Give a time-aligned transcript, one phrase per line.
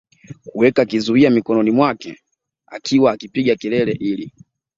[0.45, 2.17] kuweka kizuia mikononi mwake
[2.67, 4.33] akiwa akipiga kelele ili